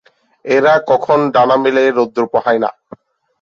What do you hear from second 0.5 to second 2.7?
এরা কখন ডানা মেলে রৌদ্র পোহায় না।